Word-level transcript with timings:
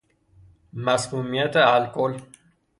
مسمومیت 0.83 1.55
الکل 1.57 2.13